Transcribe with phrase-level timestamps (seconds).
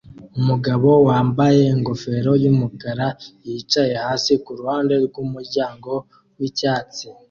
[0.39, 3.07] Umugabo wambaye ingofero yumukara
[3.47, 5.91] yicaye hasi kuruhande rwumuryango
[6.37, 7.05] wicyatsi